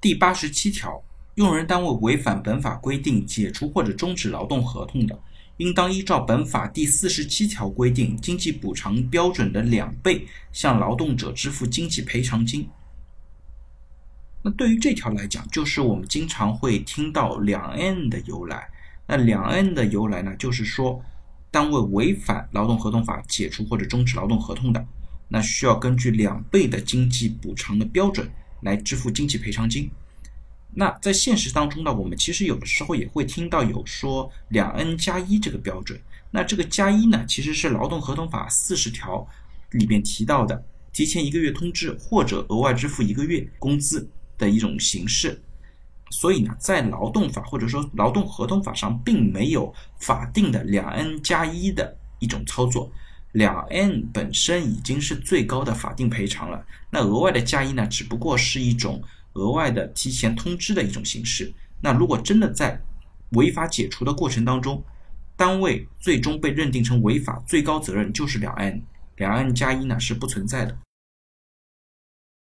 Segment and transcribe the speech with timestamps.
[0.00, 1.02] 第八十七条，
[1.34, 5.18] 用人单位违反本法规定解除或者终止劳动合同的，
[5.58, 12.66] 应当依照本法第四十七条规定经济补偿标准的两倍，向劳动者支付经济赔偿金。
[14.42, 18.70] 那对于这条来讲，就是我们经常会听到两 N 的由来。
[19.06, 21.04] 那两 N 的由来呢，就是说，
[21.50, 24.82] 单位违反劳动合同法解除或者终止劳动合同的，
[25.28, 28.30] 那需要根据两倍的经济补偿的标准
[28.62, 29.90] 来支付经济赔偿金。
[30.74, 36.00] 那在现实当中呢，我们其实有的时候也会听到有说两 N 加一这个标准。
[36.30, 39.26] 那这个加一呢，其实是劳动合同法四十条
[39.70, 44.08] 里边提到的，提前一个月通知或者额外支付一个月工资。
[44.40, 45.38] 的一种形式，
[46.08, 52.90] 所以呢，在劳动法或者说劳动合同法上，并没有法定的两 N 加一的一种操作，
[53.32, 59.02] 两 N 本身已经是最高的法定赔偿了，那额外的加一呢，只不过是一种
[59.34, 61.52] 额外的提前通知的一种形式。
[61.80, 62.80] 那如果真的在
[63.30, 64.82] 违法解除的过程当中，
[65.36, 68.82] 单位最终被认定成违法，最高责任就是两 N，
[69.16, 70.76] 两 N 加一呢是不存在的。